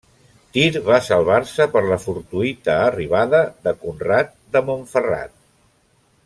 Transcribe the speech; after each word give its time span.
Tir 0.55 0.69
va 0.85 0.95
salvar-se 1.07 1.67
per 1.75 1.83
la 1.89 1.97
fortuïta 2.05 2.79
arribada 2.87 3.43
de 3.69 3.75
Conrad 3.85 4.33
de 4.57 4.65
Montferrat. 4.71 5.37